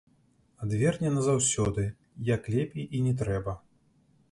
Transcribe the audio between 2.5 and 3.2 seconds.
лепей і не